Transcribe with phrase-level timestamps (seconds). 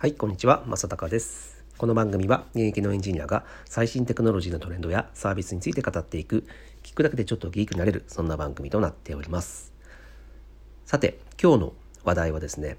[0.00, 1.62] はい、こんにちは、正隆です。
[1.76, 6.46] この番組は現役のエンジニアが最新テクノロジーのトレンドやサービスについて語っていく、
[6.82, 9.74] 聞くだけでちょっとギークになれる、そんな番組となっております。
[10.86, 12.78] さて、今日の話題はですね、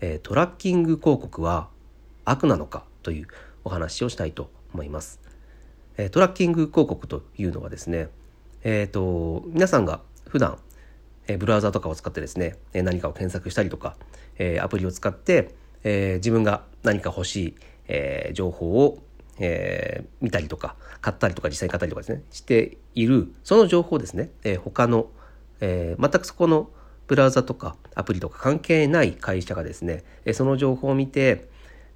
[0.00, 1.68] えトラッキング広告は
[2.24, 3.28] 悪なのかという
[3.62, 5.20] お話をしたいと思います。
[5.96, 8.08] えトラッキング広告というのはですね、
[8.64, 10.58] えっ、と、皆さんが普段、
[11.28, 13.94] えブラウザとかを使ってですね、何かを検索したりとか、
[14.40, 15.54] えアプリを使って、
[15.84, 17.54] えー自分が何か欲しい、
[17.88, 18.98] えー情報を、
[19.38, 25.10] えー見たりとか、買ったりとか、実際に買ったりとかですね、している、その情報をですね、え他の、
[25.60, 26.70] え全くそこの
[27.06, 31.48] ブラウザとかアプリとか関係ない会社がですね、えその情報を見て、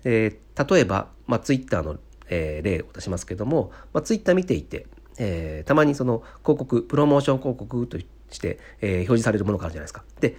[0.05, 0.39] え
[0.70, 4.87] 例えば、まあ、ツイッターの、え例を出しますけども、まあ、ツイッター見ていて、
[5.19, 10.05] えたまにその広告、プロモーション広告として、え表示されるものがあるじゃないですか。
[10.20, 10.37] で、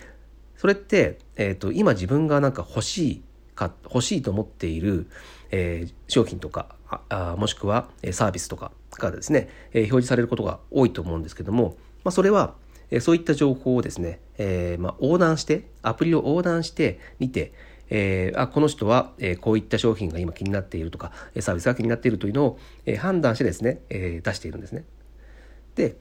[0.55, 3.23] それって、えー、と今自分がなんか欲しい
[3.55, 5.07] か欲しいと思っている、
[5.51, 12.55] えー商品とかああもしくはサービスとかがですね、えー表示されることが多いと思うんですけども、まあ、それは、
[12.91, 17.53] えーそういった情報をですね、えーまあ、横断してアプリを横断して見て、
[17.89, 24.85] えーあこの人は、えーこういった商品が今気になっているとかサービスが気になっているというのを、えー判断してですね、えー出しているんですね。
[25.75, 25.97] で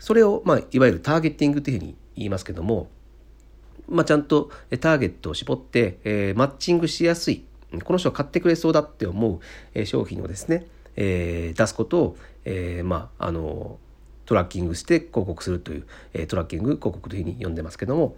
[0.00, 2.88] それを、まあ、いわゆるターゲッティングというふうに言いますけども、
[3.88, 7.44] まあ、ちゃんとターゲットを絞って、えーマッチングしやすい
[7.84, 9.40] この人が買ってくれそうだって思
[9.74, 13.78] う、商品をですね、えー出すことを、えーまああの
[14.26, 18.16] トラッキングして広告するという、えトラッキング広告というふうに呼んでますけども、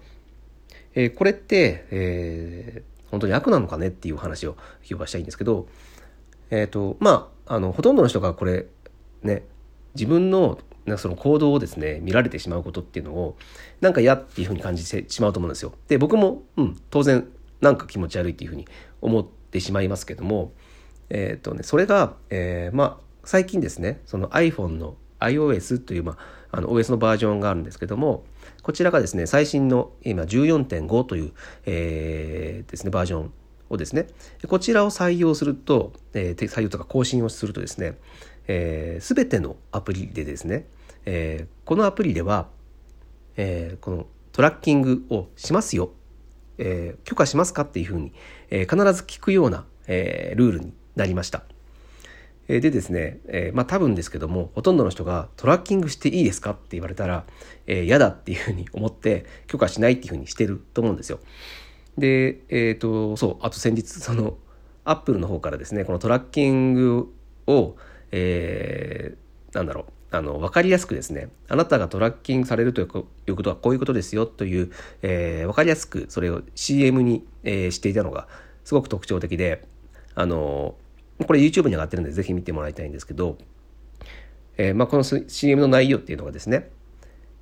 [0.95, 4.57] えこれって、え本当に悪なのかねっていう話を
[4.89, 5.67] 今日はしたいんですけど、
[6.51, 8.67] えっ、とまああのほとんどの人がこれ
[9.23, 9.43] ね
[9.95, 13.37] 自分のなんかその行動をですね見られてしまうことっていうのを
[13.81, 15.73] なんか嫌っていうふうに感じてしまうと思うんですよ。
[15.89, 17.29] で僕も、うん、当然
[17.61, 18.67] なんか気持ち悪いっていうふうに
[19.01, 20.53] 思ってしまいますけども、
[21.11, 28.25] えっ、とねそれが、えーまあ最近ですねその iPhone の iOS という、まあ、あの OS のバージョンがあるんですけども
[28.63, 31.33] こちらがですね最新の今14.5という、
[31.67, 33.33] えーですねバージョン
[33.69, 34.07] をですね
[34.47, 37.99] こちらを採用すると、えー採用とか更新をするとですね、
[38.49, 40.67] えー、全てのアプリでですね、
[41.05, 42.49] えーこのアプリでは、
[43.37, 45.91] えーこのトラッキングをしますよ、
[46.59, 48.13] え許可しますかっていうふうに、
[48.51, 51.43] え必ず聞くような、えルールになりました。
[52.49, 57.25] えでですね、えまあ多分ですけどもほとんどの人がトラッキングしていいですかって言われたら、
[57.67, 61.19] え嫌だっていうふうに思って許可しないっていうふうにしてると思うんですよ。
[61.99, 64.37] で、えっ、と、そう、あと先日、その、
[64.85, 67.13] アップルの方からですね、このトラッキング
[67.47, 67.77] を、
[68.17, 73.07] えーなんだろう、あの、わかりやすくですね、あなたがトラッキングされるというこ
[73.43, 74.71] とはこういうことですよという、
[75.03, 78.29] えーわかりやすくそれを CM に、えーしていたのが
[78.65, 79.67] すごく特徴的で、
[80.15, 80.77] あの、
[81.27, 83.39] これ YouTube に上がってるんでぜひ見てもらいたいんですけど、
[84.59, 86.71] えーまあ、この CM の内容っていうのがですね、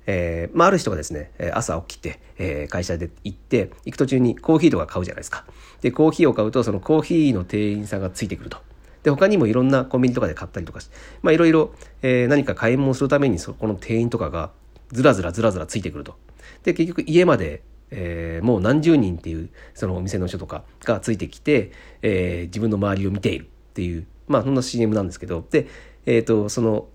[0.05, 5.45] えーまあ、ある人がですね、朝起きて、えー会社で行って、行く途中にコーヒーとか買うじゃないですか。
[5.81, 8.57] で、コーヒーを買うと、そのコーヒーの店員さんがついてくると。
[9.05, 11.71] で、他にもいろんなコンビニとかで買ったりとかして、まあ、いろいろ、
[12.01, 14.51] えー何か買い物するために、そこの店員とかが
[14.91, 16.15] ずらずらずらずらついてくると。
[16.63, 17.61] で、結局家まで、
[17.91, 21.71] えーもう何十人っていう、そのお店の人とかがついてきて、
[22.01, 25.67] えー自分の周りを見ているっていう、まあ、そんな CM なんですけど、で、
[26.07, 26.87] えっ、と、その、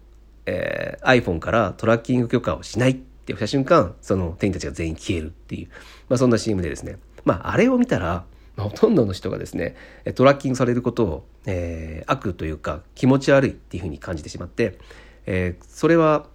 [0.47, 5.69] えー iPhone からトラッキング許可をしないってした瞬間、その店員たちが全員消えるっていう、
[6.09, 6.99] まあそんな CM でですね。
[7.25, 8.25] まああれを見たら、
[8.61, 9.75] まあほとんどの人がですね、
[10.15, 14.79] トラッキングされることを、えー悪というか気持ち悪いっていうふうに感じてしまって、
[15.25, 16.27] えーそれは、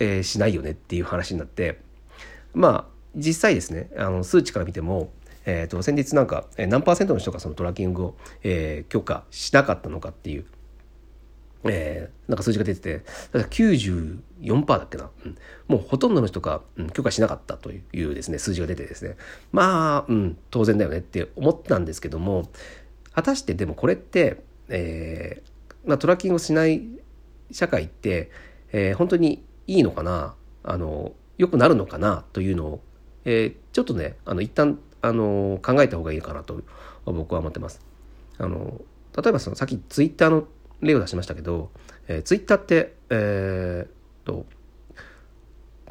[0.00, 1.80] えーしないよねっていう話になって、
[2.54, 5.12] まあ実際ですね、あの数値から見ても、
[5.46, 10.46] えー、と先日なんか何パーセントの人がそのトラッキングを、え許可しなかったのかっていう
[11.64, 12.98] えーなんか数字が出てて、
[13.32, 15.36] だから94%だっけな、うん。
[15.68, 19.16] もうほとんどの人が、うん許可しなかったというですね、数字が出てですね、
[19.52, 22.48] まあ、うん、当然だよねって思ったんですけども、
[23.12, 26.82] 果たしてでもこれって、えーまあ、トラッキングをしない
[27.50, 28.30] 社会って、
[28.72, 32.80] えー本当にいいのかな、あの、良くなるのかなというのを、
[33.26, 36.62] えちょっとね、あの、一旦、あの、考えた方がいいかなと
[37.04, 37.80] 僕は思ってます。
[38.38, 38.80] あの、
[39.16, 40.44] 例えばそのさっきツイッターの
[40.84, 41.70] 例を出しましたけど、
[42.08, 44.46] えー、ツイッターって、えーと、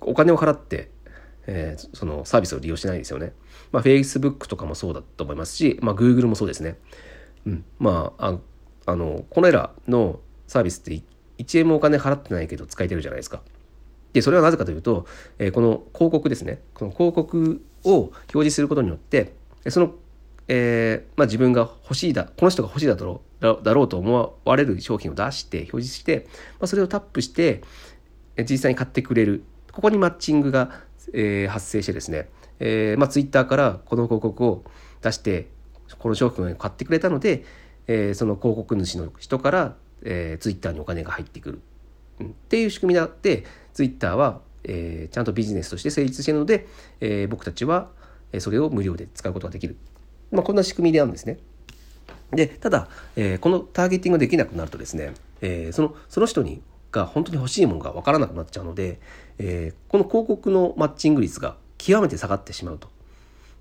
[0.01, 0.91] お金を払って、
[1.47, 3.33] えーそのサービスを利用しないですよね。
[3.71, 6.77] まあ、Facebook とかもそうだと思いますし、まあ、Google もそうですね。
[7.45, 7.65] うん。
[7.79, 8.39] まあ、あ
[8.85, 11.01] あの、このエラのサービスって
[11.37, 13.41] 1円もお金払ってないけど使えてるじゃないですか。
[14.13, 15.05] で、それはなぜかというと、
[15.39, 16.61] えーこの広告ですね。
[16.73, 19.33] この広告を表示することによって、
[19.69, 19.93] その
[20.47, 26.27] えーまあ、自分が欲しいだこの人が欲しいだろうだろうと思われる商品を出して表示して、
[26.59, 27.61] まあ、それをタップして
[28.49, 29.43] 実際に買ってくれる。
[29.71, 30.81] ここにマッチングが、
[31.13, 32.29] えー、発生してですね、
[32.59, 34.63] えーまあ、ツイッターからこの広告を
[35.01, 35.49] 出して
[35.97, 37.43] この商品を買ってくれたので、
[37.87, 41.61] えー、その広告主の人から、えー、ツイッターにお金が入ってくる、
[42.19, 46.67] うん、っていう仕組みだってツイッターは、えー、ちゃんとビジネスとして成立しているので、
[47.01, 47.89] えー、僕たちは
[48.39, 49.77] それを無料で使うことができる、
[50.33, 51.39] まあ、こんな仕組みであるんですね。
[52.31, 58.99] でただ、えー、このターゲティングができなくなるとですね、えー、そのその人にが本当に欲しいものが分からなくなっちゃうので、
[59.39, 62.87] えー、この広告のマッチング率が極めて下がってしまうと。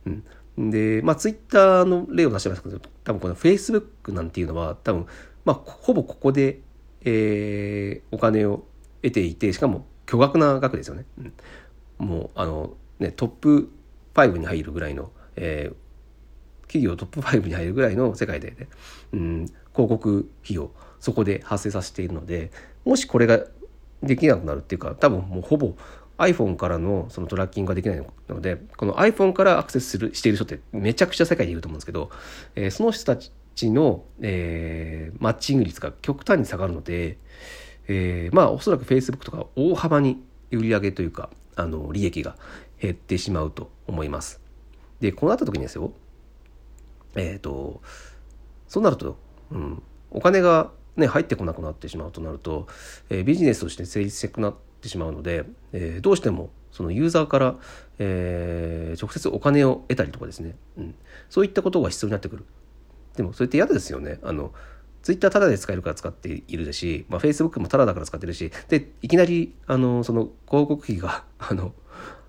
[0.07, 5.07] うん、で、まあ、ツイッターの例を出してますけど、多分このフェイスブックなんていうのは、多分、
[5.45, 6.61] まあ、ほぼここで、
[7.05, 8.65] えー、お金を
[9.03, 11.05] 得ていて、しかも巨額な額ですよね。
[11.99, 13.71] うん、もう、あの、ね、トップ
[14.15, 15.77] 5に入るぐらいの、えー、
[16.73, 18.69] 企業トップ5に入るぐらいの世界でね、
[19.13, 22.51] うん、広告費をそこで発生させているので、
[22.87, 23.41] もしこれが
[24.03, 25.75] できなくなるっていうか、多分もうほぼ
[26.17, 32.11] iPhone からのそのトラッキングができないので、この iPhone からアクセスするしている人ってめちゃくちゃ世界にいると思うんですけど、
[32.55, 33.21] えー、その人た
[33.55, 37.19] ちの、えー、マッチング率が極端に下がるので、
[37.89, 42.37] えー、まあおそらく Facebook とか大幅に売り上げというか、あの、利益が
[42.81, 44.41] 減ってしまうと思います。
[45.01, 45.93] で、こうなった時にですよ、
[47.17, 47.83] えっ、ー、と、
[48.69, 49.17] そうなると、
[49.51, 52.67] うん、お金がね、入ってこなくなってしまうとなると、
[53.09, 57.57] えー、ビジネスとして成立してくなってしまうので、えー、どうしてもそのユーザーから、
[57.99, 60.95] えー、直接お金を得たりとかですね、うん、
[61.31, 62.45] そういったことが必要になってくる。
[63.17, 64.19] でもそれって嫌ですよね。
[64.23, 64.53] あの
[65.03, 71.75] ツイッタータダで使えるから使っているし、まあ、Facebook もタダだから使ってるし、で、いきなり、あの、その広告費が、 あの、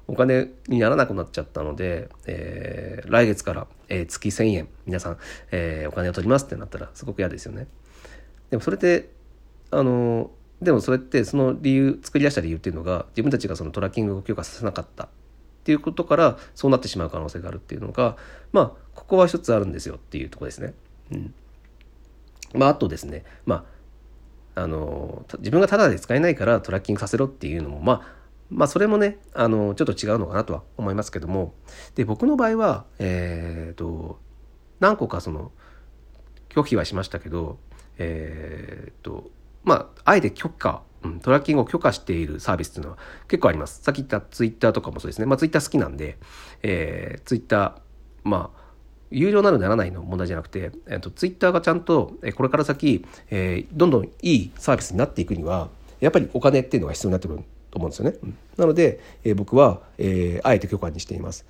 [0.08, 5.18] お金にならなくなっちゃったので、えー、来月から、えー、月1000円、皆さん、
[5.52, 7.68] えー、お金を取りますってなったらすごく嫌ですよね。
[8.50, 9.10] でもそれって
[9.72, 15.08] あのでもそれってその理由作り出した理由っていうのが自分たちがそのトラッキングを許可させなかったっ
[15.64, 18.18] ていうことからそうなってしまう可能性があるっていうのが
[18.52, 20.74] まあここは一つあるんですよっていうとこですね。
[21.12, 21.34] うん
[22.54, 23.66] まあ、あとですね、ま
[24.56, 28.23] あ、あの自分がタダで使えないからトラッキングさせろっていうのもまあ
[28.54, 31.54] まあそれもねあのちょっと違うのかなとは思いますけども
[31.96, 34.20] で僕の場合はえっ、ー、と
[34.80, 35.52] 何個かその
[36.50, 37.58] 拒否はしましたけど
[37.98, 39.32] えー、と、
[39.64, 42.98] まあ、あえて許可、うん、トラッキングを許可しているサービスっていうのは
[43.28, 43.82] 結構あります。
[43.84, 45.26] さっき言ったツイッターとかもそうですね。
[45.26, 46.18] まあ、ツイッター好きなんで、
[46.62, 47.74] えー、ツイッター、
[48.24, 48.64] まあ、
[49.12, 55.70] 有料なるならないの問題じゃなくて、えー、とツイッターがちゃんと、えこれから先、えー、どんどんいいサービスになっていくには、
[56.00, 57.44] やっぱりお金っていうのが必要になってくる
[57.74, 58.16] と思うんですよね。
[58.56, 61.46] なので、えー、僕は、えー、あえて許可にしています。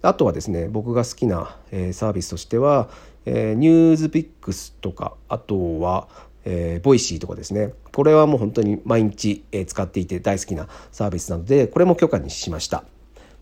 [0.00, 2.88] あとはですね、僕が好きな、えー、サービスとしては、
[3.26, 6.06] えー、ニュースピックスとか、あとは、
[6.44, 7.74] えー、ボイシーとかですね。
[7.92, 12.84] これはもう本当に毎日、えー、使っていて大好きなサービスなので、これも許可にしました。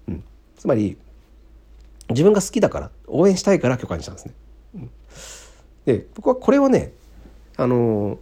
[0.09, 0.25] うん、
[0.57, 0.97] つまり、
[2.09, 4.35] 自分が好きだから、応援したいから許可にしたんですね。
[4.75, 4.91] うん、
[5.85, 6.93] で、僕はこれはね、
[7.57, 8.19] あのー、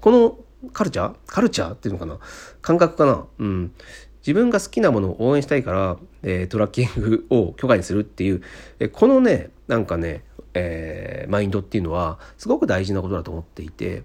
[0.00, 0.38] この
[0.72, 1.14] カルチャー？
[1.26, 1.74] カルチャー？
[1.74, 2.18] っていうのかな？
[2.62, 3.24] 感覚かな？
[3.38, 3.72] うん。
[4.20, 8.42] 自分が好きなものを応援したいから、えー、トラッキングを許可にするっていう、
[8.78, 14.02] えこのね、なんかね、えー、マインドっていうのはすごく大事なことだと思っていて、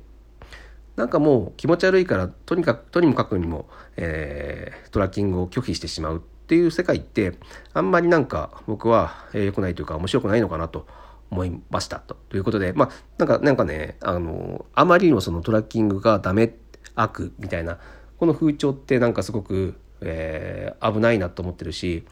[0.95, 7.33] なんかもう気持ち悪いからとにかくとにもかくにも、えー、トラッキングを拒否してしまうっていう世界って
[7.74, 10.88] あんまりなんか僕は良、えー、くないというか面白くないのかなと
[11.32, 12.15] 思いましたと。
[12.29, 16.55] ということで、まあなんかなんかね、あの、あまりにもそのトラッキングがダメ、
[16.96, 17.79] 悪みたいな、
[18.17, 22.05] この風潮ってなんかすごくえー、危ないなと思ってるし、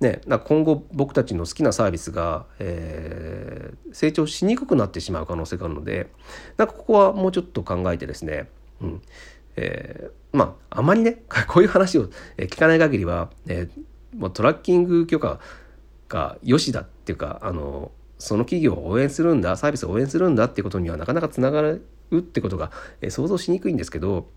[0.00, 6.08] ね、今後僕たちの好きなサービスが、えー、成長しにくくなってしまう可能性があるので
[6.58, 8.48] なんかここはもうちょっと考えてですね、
[8.80, 9.02] うん
[9.56, 15.40] えー、まああまりね こういう話を聞かない限りは、えー、トラッキング許可
[16.08, 21.82] が良しだっていうかあのその企業を応援するんだサービスを応援するんだっていうことにはなかなかつながる
[22.14, 22.70] ってことが、
[23.08, 24.28] 想像しにくいんですけど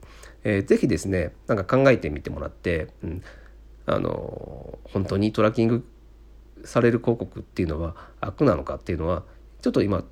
[0.44, 3.24] えー、ぜひですねなんか考えてみてもらって、うん、
[3.86, 5.86] あの本当にトラッキング
[6.64, 9.24] される広告っていうのは悪なのかっていうのは
[9.62, 10.04] ちょっと今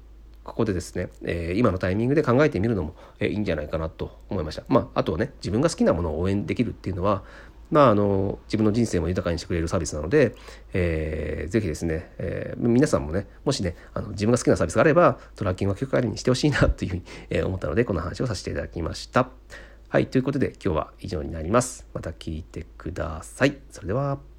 [0.43, 4.63] ここでですね、えー、今のタイミングで考えてみるのも、えー、いいんじゃないかなと思いました。
[4.69, 7.23] まあ、あとはね自分が好きなものを応援できるっていうのは
[7.71, 10.35] まあ、あの自分の人生も豊かにしてくれるサービスなので、
[10.73, 19.29] えー、ぜひですね、えー、皆さんもねもしねあの自分が好きなサービスがあればトラッキングを許可にしてほしいなというふうに、え思ったのでこの話をさせていただきました。
[19.89, 21.87] はい、ということで今日は以上になります。
[21.93, 23.57] また聞いてください。
[23.69, 24.36] それでは。